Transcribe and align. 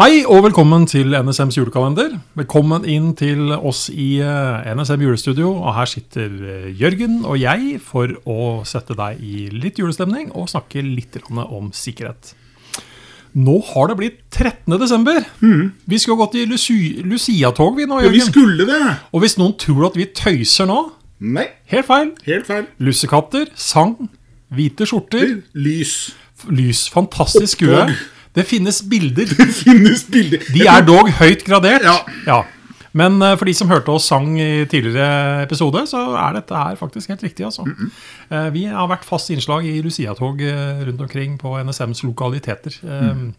Hei 0.00 0.22
og 0.24 0.46
velkommen 0.46 0.86
til 0.88 1.12
NSMs 1.12 1.58
julekalender. 1.58 2.14
Velkommen 2.38 2.86
inn 2.88 3.10
til 3.20 3.50
oss 3.52 3.90
i 3.92 4.22
eh, 4.24 4.68
NSM 4.72 5.02
julestudio. 5.04 5.50
Og 5.50 5.74
her 5.76 5.90
sitter 5.90 6.30
eh, 6.40 6.68
Jørgen 6.72 7.18
og 7.28 7.34
jeg 7.36 7.74
for 7.84 8.14
å 8.24 8.62
sette 8.64 8.94
deg 8.96 9.18
i 9.20 9.50
litt 9.52 9.76
julestemning 9.76 10.30
og 10.32 10.48
snakke 10.48 10.80
litt 10.80 11.18
om 11.28 11.68
sikkerhet. 11.76 12.30
Nå 13.36 13.58
har 13.74 13.90
det 13.90 13.96
blitt 13.98 14.22
13. 14.32 14.78
desember. 14.80 15.18
Vi 15.84 15.98
skulle 16.00 16.16
gått 16.22 16.38
i 16.40 16.46
Lucia-tog 16.48 17.76
vi 17.76 17.84
nå, 17.90 17.98
Jørgen. 18.00 18.08
Ja, 18.08 18.14
vi 18.14 18.22
skulle 18.24 18.66
det! 18.70 18.78
Og 19.12 19.20
hvis 19.26 19.36
noen 19.36 19.52
tror 19.60 19.90
at 19.90 19.98
vi 20.00 20.06
tøyser 20.08 20.70
nå, 20.70 20.78
Nei, 21.20 21.44
helt 21.74 21.90
feil. 21.90 22.14
helt 22.24 22.48
feil. 22.48 22.64
Lussekatter, 22.80 23.52
sang, 23.52 23.98
hvite 24.48 24.88
skjorter, 24.88 25.42
Lys. 25.52 25.98
lys, 26.48 26.86
fantastisk 26.88 27.58
skue. 27.58 27.84
Det 28.36 28.46
finnes 28.46 28.82
bilder. 28.86 29.26
Det 29.38 29.48
finnes 29.54 30.04
bilder. 30.10 30.44
De 30.54 30.66
er 30.70 30.86
dog 30.86 31.10
høyt 31.18 31.44
gradert. 31.46 31.86
Ja. 32.26 32.42
Men 32.96 33.20
eh, 33.22 33.36
for 33.38 33.46
de 33.46 33.54
som 33.54 33.70
hørte 33.70 33.92
oss 33.94 34.08
sang 34.10 34.32
i 34.40 34.64
tidligere 34.70 35.44
episode, 35.44 35.84
så 35.90 36.00
er 36.18 36.38
dette 36.40 36.58
her 36.58 36.78
faktisk 36.78 37.12
helt 37.12 37.22
riktig. 37.26 37.46
altså. 37.46 37.66
Eh, 38.30 38.48
Vi 38.54 38.64
har 38.70 38.88
vært 38.90 39.06
fast 39.06 39.30
innslag 39.30 39.66
i 39.66 39.76
Lucia-tog 39.82 40.42
eh, 40.42 40.82
rundt 40.88 41.04
omkring 41.06 41.38
på 41.38 41.54
NSMs 41.62 42.02
lokaliteter. 42.06 42.74
Mm. 42.82 43.30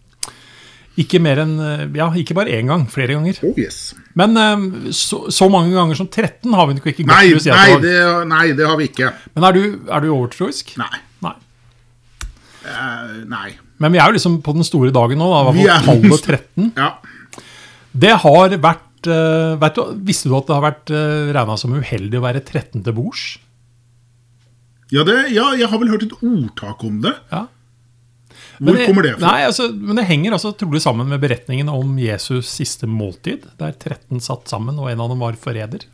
Ikke 1.00 1.20
eh, 1.24 1.86
ja, 1.96 2.10
ikke 2.16 2.36
bare 2.36 2.56
én 2.60 2.68
gang, 2.72 2.88
flere 2.92 3.16
ganger. 3.16 3.40
Oh, 3.44 3.56
yes. 3.60 3.94
Men 4.16 4.36
så, 4.92 5.26
så 5.32 5.48
mange 5.52 5.72
ganger 5.76 5.96
som 5.96 6.08
13 6.08 6.52
har 6.54 6.68
vi 6.68 6.76
ikke 6.80 6.92
gått 7.04 7.08
Nei, 7.08 7.28
nei, 7.28 7.34
Lucia-tog. 7.36 7.82
det, 7.84 8.28
nei, 8.28 8.46
det 8.56 8.68
har 8.68 8.80
vi 8.80 8.90
ikke. 8.92 9.14
Men 9.36 9.48
er 9.48 9.56
du, 9.56 9.64
er 9.88 10.04
du 10.04 10.12
overtroisk? 10.16 10.76
Nei. 10.80 11.00
Eh, 12.66 13.14
nei. 13.32 13.52
Men 13.82 13.96
vi 13.96 14.02
er 14.02 14.12
jo 14.12 14.18
liksom 14.18 14.40
på 14.46 14.54
den 14.56 14.66
store 14.68 14.94
dagen 14.94 15.22
nå. 15.22 15.30
da, 15.32 15.54
Vi 15.56 15.68
er- 15.68 15.86
halv 15.88 16.18
13. 16.18 16.72
Ja. 16.82 16.94
Det 17.92 18.12
har 18.24 18.54
vært 18.64 19.08
uh, 19.12 19.58
vet 19.60 19.76
du, 19.76 19.82
Visste 20.08 20.30
du 20.32 20.36
at 20.38 20.48
det 20.48 20.56
har 20.56 20.64
vært 20.64 20.92
uh, 20.96 21.32
regna 21.36 21.58
som 21.60 21.74
uheldig 21.76 22.22
å 22.22 22.24
være 22.24 22.40
13 22.40 22.86
til 22.86 22.96
bords? 22.96 23.24
Ja, 24.92 25.04
ja, 25.08 25.50
jeg 25.60 25.68
har 25.72 25.80
vel 25.80 25.92
hørt 25.92 26.06
et 26.06 26.16
ordtak 26.20 26.84
om 26.88 27.02
det. 27.04 27.14
Ja. 27.32 27.46
Hvor 28.62 28.78
det, 28.78 28.86
kommer 28.86 29.06
det 29.08 29.14
fra? 29.16 29.24
Nei, 29.26 29.46
altså, 29.48 29.70
men 29.74 29.98
det 29.98 30.06
henger 30.10 30.36
altså 30.36 30.52
trolig 30.54 30.82
sammen 30.84 31.08
med 31.10 31.22
beretningen 31.24 31.72
om 31.72 31.96
Jesus 32.00 32.50
siste 32.52 32.90
måltid, 32.90 33.48
der 33.60 33.72
13 33.74 34.22
satt 34.22 34.52
sammen, 34.52 34.78
og 34.78 34.92
en 34.92 35.02
av 35.02 35.10
dem 35.10 35.24
var 35.24 35.40
forræder. 35.40 35.88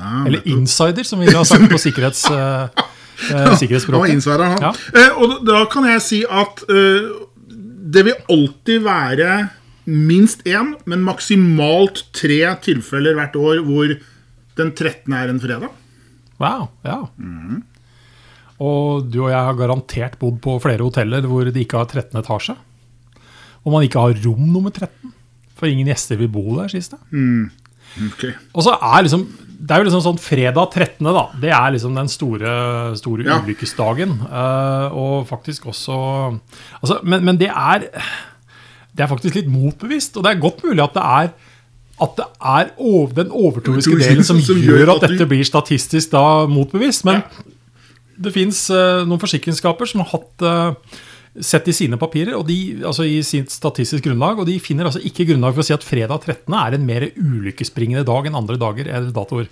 Ja, 0.00 0.24
Eller 0.26 0.42
insider, 0.48 1.04
som 1.06 1.20
vi 1.22 1.30
har 1.30 1.44
sagt 1.46 1.68
på 1.70 1.78
sikkerhets, 1.86 2.24
eh, 2.32 2.88
eh, 3.28 3.56
sikkerhetsspråket. 3.60 4.24
han. 4.40 4.62
Ja. 4.62 4.72
Eh, 4.94 5.10
og 5.20 5.44
da- 5.46 5.64
kan 5.72 5.84
jeg 5.90 6.02
si 6.02 6.22
at 6.24 6.62
eh, 6.68 7.08
det 7.90 8.04
vil 8.06 8.14
alltid 8.30 8.82
være 8.86 9.50
minst 9.90 10.44
én, 10.46 10.74
men 10.86 11.02
maksimalt 11.02 12.04
tre 12.12 12.40
tilfeller 12.62 13.14
hvert 13.18 13.34
år 13.36 13.62
hvor 13.66 13.96
den 14.56 14.72
13. 14.72 15.12
er 15.12 15.28
en 15.32 15.40
fredag. 15.40 15.70
Wow, 16.38 16.68
ja. 16.84 17.00
Mm. 17.18 17.62
Og 18.60 19.08
du 19.10 19.22
og 19.24 19.30
jeg 19.32 19.40
har 19.40 19.56
garantert 19.56 20.18
bodd 20.20 20.38
på 20.44 20.58
flere 20.62 20.84
hoteller 20.84 21.24
hvor 21.26 21.48
de 21.48 21.62
ikke 21.64 21.78
har 21.80 21.88
13 21.88 22.20
etasje. 22.20 22.56
Og 23.64 23.72
man 23.72 23.84
ikke 23.84 24.00
har 24.00 24.14
rom 24.24 24.46
nummer 24.52 24.70
13. 24.72 25.12
For 25.56 25.66
ingen 25.68 25.88
gjester 25.90 26.16
vil 26.20 26.28
bo 26.32 26.44
der, 26.56 26.68
sies 26.72 26.88
det. 26.92 26.98
Ok. 28.06 28.22
Og 28.54 28.62
så 28.64 28.76
er 28.76 29.02
liksom 29.04 29.26
Det 29.60 29.74
er 29.76 29.82
jo 29.82 29.88
liksom 29.90 30.02
sånn 30.06 30.20
fredag 30.22 30.70
13., 30.72 31.04
da. 31.04 31.22
Det 31.42 31.50
er 31.52 31.72
liksom 31.74 31.94
den 31.98 32.08
store, 32.08 32.52
store 32.96 33.26
Ja. 33.26 33.36
ulykkesdagen. 33.44 34.14
Uh, 34.24 34.88
og 34.96 35.26
faktisk 35.28 35.66
også 35.68 35.98
altså, 36.80 37.00
men, 37.04 37.24
men 37.28 37.36
det 37.36 37.50
er 37.52 37.84
Det 38.96 39.04
er 39.04 39.10
faktisk 39.10 39.34
litt 39.36 39.50
motbevisst. 39.52 40.16
Og 40.16 40.24
det 40.24 40.32
er 40.32 40.40
godt 40.40 40.64
mulig 40.64 40.82
at 40.82 40.94
det 40.96 41.04
er 41.04 41.30
at 42.00 42.14
det 42.16 42.24
er 42.40 42.70
over, 42.80 43.10
den 43.12 43.28
overtroiske 43.30 43.92
delen 44.00 44.24
som, 44.24 44.38
som 44.40 44.56
gjør 44.56 44.94
at 44.94 45.02
dette 45.04 45.26
blir 45.28 45.44
statistisk 45.44 46.14
da 46.14 46.46
motbevisst. 46.48 47.04
Men 47.04 47.20
Ja. 47.20 47.44
det 48.24 48.32
fins 48.32 48.62
noen 48.70 49.20
forsikringsskaper 49.20 49.86
som 49.86 50.00
har 50.00 50.08
hatt 50.14 50.42
eh, 50.42 50.96
sett 51.38 51.68
i 51.70 51.74
sine 51.74 51.98
papirer, 52.00 52.34
og 52.34 52.46
de, 52.48 52.82
altså 52.82 53.06
i 53.06 53.20
sitt 53.26 53.52
statistisk 53.54 54.08
grunnlag, 54.08 54.40
og 54.42 54.48
de 54.48 54.56
finner 54.62 54.88
altså 54.88 55.02
ikke 55.06 55.28
grunnlag 55.28 55.54
for 55.54 55.62
å 55.62 55.68
si 55.68 55.76
at 55.76 55.86
fredag 55.86 56.26
13. 56.26 56.56
er 56.58 56.76
en 56.76 56.86
mer 56.88 57.06
ulykkesbringende 57.14 58.02
dag 58.08 58.26
enn 58.26 58.38
andre 58.40 58.58
dager 58.60 58.90
eller 58.90 59.14
datoer. 59.14 59.46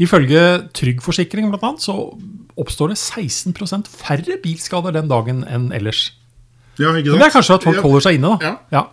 Ifølge 0.00 0.44
Trygg 0.76 1.02
Forsikring 1.04 1.50
blant 1.52 1.64
annet, 1.66 1.84
så 1.84 1.96
oppstår 2.60 2.92
det 2.92 3.00
16% 3.00 3.88
færre 3.88 4.38
bilskader 4.44 4.96
den 4.96 5.10
dagen 5.10 5.44
enn 5.48 5.68
ellers. 5.76 6.10
Ja, 6.80 6.92
ikke 6.92 7.10
sant? 7.10 7.16
Men 7.16 7.20
det 7.20 7.28
er 7.28 7.36
kanskje 7.36 7.58
at 7.58 7.68
folk 7.68 7.84
holder 7.84 8.06
seg 8.06 8.16
inne, 8.16 8.32
da. 8.36 8.50
Ja. 8.52 8.80
Ja. 8.80 8.86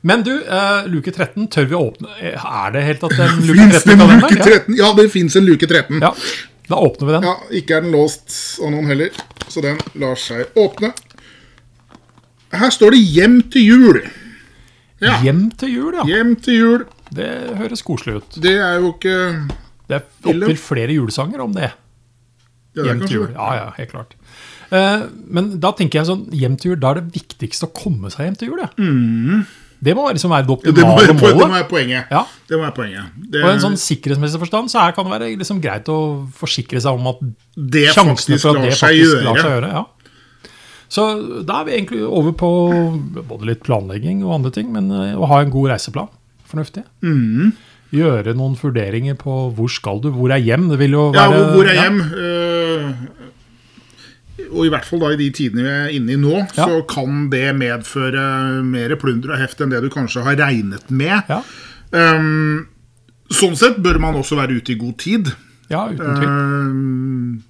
Men 0.00 0.24
du, 0.24 0.32
uh, 0.48 0.86
luke 0.88 1.12
13, 1.12 1.44
tør 1.52 1.66
vi 1.68 1.76
å 1.76 1.80
åpne 1.90 2.14
Er 2.24 2.70
det 2.72 2.86
helt 2.86 3.02
at 3.04 3.12
den 3.18 3.42
luke 3.44 3.66
13 3.68 3.98
kan 4.00 4.06
en 4.06 4.22
luke 4.22 4.38
13? 4.38 4.78
Ja, 4.78 4.94
det 4.96 5.10
fins 5.12 5.36
en 5.36 5.44
luke 5.44 5.68
13. 5.68 6.00
Ja. 6.00 6.08
ja, 6.08 6.48
da 6.70 6.78
åpner 6.80 7.06
vi 7.06 7.16
den. 7.18 7.26
Ja, 7.28 7.34
Ikke 7.60 7.76
er 7.76 7.84
den 7.84 7.92
låst 7.92 8.32
av 8.62 8.72
noen 8.72 8.88
heller, 8.88 9.12
så 9.48 9.64
den 9.64 9.80
lar 10.00 10.16
seg 10.20 10.56
åpne. 10.60 10.92
Her 12.52 12.70
står 12.70 12.90
det 12.96 13.00
'Hjem 13.06 13.42
til 13.50 13.62
jul'. 13.62 14.00
Ja, 15.00 15.20
Hjem 15.22 15.50
til 15.56 15.68
jul, 15.74 15.94
ja. 15.94 16.04
Hjem 16.04 16.36
til 16.36 16.54
jul. 16.58 16.84
Det 17.14 17.56
høres 17.56 17.82
koselig 17.82 18.16
ut. 18.20 18.36
Det 18.42 18.52
er 18.58 18.78
jo 18.80 18.92
ikke 18.92 19.48
Det 19.88 19.96
er 19.96 20.02
opptil 20.28 20.56
flere 20.56 20.92
julesanger 20.94 21.40
om 21.40 21.52
det. 21.54 21.70
ja, 22.76 22.82
det 22.82 22.84
Hjem 22.84 23.00
til 23.06 23.16
jul. 23.16 23.30
Ja, 23.34 23.54
ja, 23.54 23.70
helt 23.78 23.90
klart. 23.90 24.14
Eh, 24.70 25.00
men 25.26 25.58
da 25.58 25.72
tenker 25.72 25.98
jeg 25.98 26.06
sånn, 26.06 26.28
hjem 26.30 26.56
til 26.60 26.72
jul, 26.72 26.80
da 26.80 26.90
er 26.92 27.00
det 27.00 27.12
viktigste 27.16 27.66
å 27.66 27.72
komme 27.74 28.10
seg 28.10 28.26
hjem 28.28 28.36
til 28.38 28.48
jul. 28.52 28.60
Ja. 28.62 28.68
Det 29.82 29.94
må 29.96 30.04
liksom 30.12 30.30
være 30.30 30.44
det 30.46 30.58
Ja, 30.66 30.72
Det 30.76 30.84
må, 30.84 30.92
optimale 30.92 31.06
være, 31.08 31.38
det 31.40 31.48
må 31.48 31.54
være 31.56 31.68
poenget. 31.70 32.04
Ja. 32.12 32.24
Det 32.46 32.58
må 32.58 32.62
være 32.66 32.76
poenget. 32.76 33.04
Det, 33.32 33.42
Og 33.42 33.48
i 33.48 33.52
en 33.54 33.62
sånn 33.64 33.78
sikkerhetsmessig 33.80 34.38
forstand 34.38 34.68
så 34.70 34.82
er, 34.84 34.92
kan 34.92 35.04
det 35.08 35.14
være 35.14 35.30
liksom 35.40 35.60
greit 35.64 35.88
å 35.88 36.28
forsikre 36.36 36.82
seg 36.84 36.92
om 37.00 37.06
at 37.14 37.22
det 37.56 37.86
sjansene 37.96 38.38
for 38.38 38.50
at 38.52 38.60
lar 38.60 38.68
det 38.68 38.74
seg 38.76 38.92
faktisk 38.92 39.08
gjøre. 39.08 39.24
lar 39.24 39.40
seg 39.40 39.50
gjøre. 39.56 39.70
Ja. 39.72 39.84
Så 40.90 41.04
da 41.46 41.60
er 41.60 41.64
vi 41.68 41.76
egentlig 41.78 42.00
over 42.02 42.32
på 42.34 42.48
både 43.28 43.46
litt 43.46 43.60
planlegging 43.62 44.24
og 44.26 44.32
andre 44.40 44.50
ting, 44.56 44.72
men 44.74 44.88
eh, 44.90 45.12
å 45.14 45.22
ha 45.30 45.36
en 45.44 45.52
god 45.54 45.68
reiseplan. 45.70 46.08
Fornuftig. 46.50 46.82
Mm. 47.06 47.52
Gjøre 47.94 48.34
noen 48.38 48.56
vurderinger 48.58 49.14
på 49.18 49.32
hvor 49.54 49.70
skal 49.70 50.00
du, 50.02 50.08
hvor 50.14 50.30
er 50.34 50.42
hjem. 50.42 50.66
Det 50.72 50.78
vil 50.82 50.92
jo 50.98 51.04
Ja, 51.14 51.28
være 51.30 51.38
hvor 51.38 51.46
hvor 51.60 51.66
er 51.70 51.76
ja. 51.78 51.82
hjem? 51.86 51.98
Eh, 52.10 52.84
og 54.50 54.64
i 54.66 54.70
hvert 54.72 54.86
fall 54.88 54.98
da 55.02 55.08
i 55.14 55.18
de 55.20 55.28
tidene 55.36 55.62
vi 55.62 55.70
er 55.70 55.90
inne 55.94 56.10
i 56.16 56.18
nå, 56.18 56.36
Ja. 56.56 56.64
så 56.66 56.80
kan 56.90 57.28
det 57.30 57.52
medføre 57.54 58.22
mer 58.66 58.96
plunder 58.98 59.30
og 59.36 59.40
heft 59.42 59.60
enn 59.62 59.70
det 59.70 59.82
du 59.84 59.88
kanskje 59.92 60.24
har 60.26 60.34
regnet 60.42 60.90
med. 60.90 61.22
Ja, 61.30 61.42
Um, 61.90 62.68
sånn 63.34 63.56
sett 63.58 63.80
bør 63.82 63.98
man 63.98 64.14
også 64.14 64.36
være 64.38 64.54
ute 64.60 64.70
i 64.70 64.76
god 64.78 64.94
tid. 65.02 65.26
ja, 65.68 65.88
uten 65.90 66.14
tvil. 66.20 66.28
Um, 66.28 67.42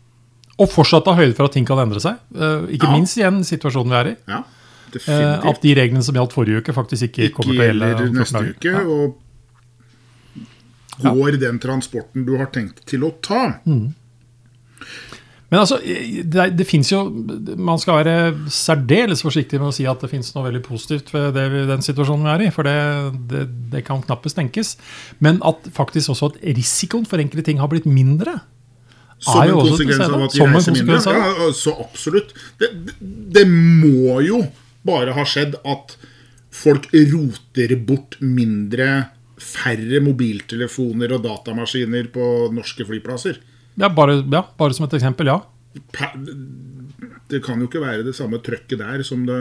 Og 0.60 0.68
fortsatt 0.68 1.04
ta 1.06 1.14
høyde 1.16 1.34
for 1.38 1.48
at 1.48 1.54
ting 1.56 1.64
kan 1.68 1.78
endre 1.80 2.00
seg. 2.04 2.18
Eh, 2.36 2.66
ikke 2.76 2.88
Ja. 2.90 2.92
minst 2.96 3.16
igjen 3.16 3.40
situasjonen 3.48 3.90
vi 3.94 3.96
er 4.02 4.10
i. 4.12 4.16
ja, 4.28 4.42
Eh, 5.06 5.46
at 5.46 5.60
de 5.62 5.70
reglene 5.78 6.02
som 6.02 6.16
gjaldt 6.16 6.32
forrige 6.34 6.58
uke, 6.64 6.72
faktisk 6.74 7.04
ikke, 7.06 7.28
Ikke 7.28 7.34
kommer 7.36 7.54
til 7.54 7.60
å 7.62 7.66
gjelde. 7.68 7.90
gjelder 7.94 8.18
neste 8.18 8.40
uke. 8.50 8.72
Ja. 8.74 8.80
Og 8.82 9.14
går 11.00 11.38
den 11.40 11.58
transporten 11.62 12.26
du 12.26 12.36
har 12.40 12.50
tenkt 12.52 12.82
til 12.90 13.04
å 13.06 13.12
ta. 13.22 13.60
Mm. 13.64 13.94
Men 15.50 15.58
altså, 15.64 15.78
det, 15.82 16.44
det 16.56 16.66
finnes 16.68 16.90
jo 16.92 17.00
Man 17.58 17.78
skal 17.82 18.04
være 18.04 18.14
særdeles 18.54 19.22
forsiktig 19.24 19.58
med 19.58 19.68
å 19.70 19.74
si 19.74 19.84
at 19.90 19.98
det 20.00 20.10
finnes 20.12 20.28
noe 20.36 20.46
veldig 20.46 20.62
positivt 20.62 21.10
ved 21.14 21.34
det, 21.34 21.46
den 21.70 21.82
situasjonen 21.82 22.22
vi 22.28 22.30
er 22.34 22.44
i. 22.46 22.50
For 22.54 22.62
det, 22.68 22.76
det, 23.32 23.42
det 23.72 23.84
kan 23.86 24.02
knappest 24.04 24.36
tenkes. 24.38 24.76
Men 25.20 25.40
at 25.46 25.66
faktisk 25.74 26.10
også 26.14 26.32
at 26.34 26.40
risikoen 26.56 27.06
for 27.08 27.18
enkelte 27.22 27.44
ting 27.50 27.58
har 27.62 27.68
blitt 27.72 27.86
mindre. 27.90 28.40
Som 29.20 29.42
en 29.44 29.52
konsekvens 29.60 30.00
av 30.06 30.22
at 30.24 30.32
de 30.34 30.46
reiser 30.48 30.76
mindre. 30.78 30.98
Ja, 31.12 31.48
så 31.56 31.74
absolutt. 31.82 32.32
Det, 32.60 32.70
det, 32.86 32.94
det 33.36 33.44
må 33.50 34.20
jo 34.24 34.40
bare 34.88 35.12
ha 35.16 35.24
skjedd 35.28 35.58
at 35.68 35.96
folk 36.50 36.88
roter 36.94 37.76
bort 37.86 38.16
mindre 38.24 38.86
færre 39.40 40.00
mobiltelefoner 40.04 41.12
og 41.16 41.22
datamaskiner 41.24 42.08
på 42.12 42.24
norske 42.52 42.84
flyplasser. 42.88 43.38
Ja, 43.80 43.88
bare, 43.92 44.18
ja, 44.24 44.42
bare 44.58 44.76
som 44.76 44.84
et 44.88 44.96
eksempel, 44.98 45.30
ja. 45.32 45.38
Pa- 45.96 46.14
Det 47.30 47.42
kan 47.44 47.60
jo 47.62 47.68
ikke 47.70 47.82
være 47.82 48.04
det 48.06 48.16
samme 48.18 48.40
trøkket 48.44 48.80
der 48.80 49.04
som 49.06 49.22
det 49.28 49.38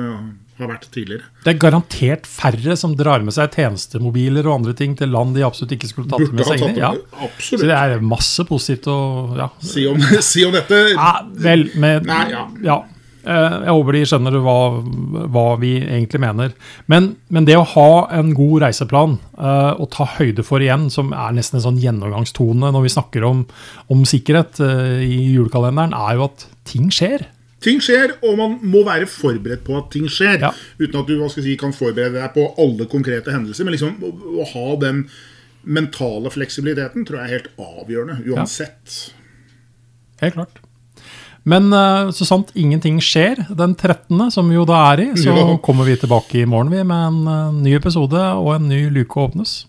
har 0.59 0.69
vært 0.69 0.87
tidligere. 0.93 1.29
Det 1.45 1.53
er 1.53 1.59
garantert 1.61 2.27
færre 2.29 2.75
som 2.79 2.93
drar 2.99 3.23
med 3.25 3.35
seg 3.35 3.55
tjenestemobiler 3.55 4.47
og 4.47 4.59
andre 4.59 4.75
ting 4.77 4.95
til 4.99 5.11
land 5.13 5.35
de 5.37 5.45
absolutt 5.47 5.77
ikke 5.77 5.89
skulle 5.91 6.11
tatt 6.11 6.25
Burde 6.25 6.37
med 6.37 6.49
seg 6.49 6.63
inn 6.67 6.77
i. 6.77 6.83
Ja. 6.83 6.93
Så 7.39 7.61
det 7.63 7.75
er 7.75 7.97
masse 8.03 8.45
positivt 8.47 8.89
å 8.91 8.99
ja. 9.39 9.49
Si 9.63 9.87
om, 9.89 9.99
si 10.31 10.45
om 10.47 10.55
dette. 10.55 10.85
ja 10.93 11.11
vel, 11.33 11.69
med, 11.79 12.07
Nei, 12.09 12.23
ja. 12.35 12.47
ja. 12.65 12.79
Jeg 13.29 13.73
håper 13.75 13.93
de 13.93 14.01
skjønner 14.07 14.35
hva, 14.41 14.59
hva 15.29 15.43
vi 15.59 15.73
egentlig 15.83 16.21
mener. 16.23 16.53
Men, 16.89 17.11
men 17.29 17.45
det 17.45 17.57
å 17.59 17.65
ha 17.75 17.89
en 18.15 18.31
god 18.33 18.63
reiseplan 18.63 19.17
uh, 19.35 19.75
og 19.75 19.89
ta 19.93 20.07
høyde 20.15 20.45
for 20.47 20.63
igjen, 20.63 20.87
som 20.93 21.11
er 21.13 21.35
nesten 21.35 21.59
en 21.59 21.65
sånn 21.67 21.81
gjennomgangstone 21.83 22.71
når 22.73 22.87
vi 22.87 22.93
snakker 22.95 23.27
om, 23.27 23.43
om 23.91 24.05
sikkerhet 24.07 24.63
uh, 24.63 25.03
i 25.03 25.35
julekalenderen, 25.35 25.93
er 25.93 26.17
jo 26.17 26.29
at 26.29 26.47
ting 26.69 26.87
skjer. 26.95 27.27
Ting 27.63 27.81
skjer, 27.83 28.13
og 28.23 28.37
man 28.39 28.53
må 28.63 28.85
være 28.87 29.07
forberedt 29.09 29.65
på 29.67 29.75
at 29.79 29.89
ting 29.91 30.07
skjer. 30.11 30.39
Ja. 30.45 30.53
Uten 30.79 31.01
at 31.01 31.09
du 31.09 31.25
si, 31.33 31.57
kan 31.59 31.75
forberede 31.75 32.15
deg 32.15 32.31
på 32.35 32.45
alle 32.61 32.87
konkrete 32.87 33.33
hendelser. 33.35 33.67
Men 33.67 33.75
liksom 33.75 33.97
å, 33.99 34.13
å 34.39 34.47
ha 34.53 34.65
den 34.79 35.03
mentale 35.67 36.31
fleksibiliteten 36.31 37.03
tror 37.05 37.19
jeg 37.19 37.27
er 37.27 37.35
helt 37.37 37.51
avgjørende 37.59 38.21
uansett. 38.31 38.97
Helt 40.23 40.37
klart. 40.39 40.61
Men 41.49 41.71
eh, 41.73 42.11
så 42.15 42.27
sant 42.27 42.51
ingenting 42.59 42.99
skjer 43.03 43.45
den 43.57 43.75
13., 43.75 44.27
som 44.33 44.49
vi 44.51 44.57
jo 44.57 44.65
da 44.69 44.81
er 44.93 45.05
i, 45.07 45.09
så 45.19 45.33
Ja. 45.35 45.45
kommer 45.63 45.87
vi 45.87 45.97
tilbake 45.99 46.41
i 46.43 46.47
morgen 46.49 46.71
vi 46.71 46.83
med 46.83 47.07
en 47.11 47.21
eh, 47.27 47.59
ny 47.67 47.75
episode 47.79 48.23
og 48.39 48.53
en 48.55 48.69
ny 48.71 48.85
luke 48.93 49.19
åpnes. 49.19 49.61